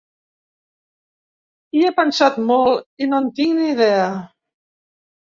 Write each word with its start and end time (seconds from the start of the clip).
Hi 1.79 1.85
he 1.85 1.93
pensat 2.01 2.41
molt 2.49 3.07
i 3.07 3.13
no 3.13 3.23
en 3.25 3.31
tinc 3.41 3.57
ni 3.63 3.71
idea. 3.79 4.13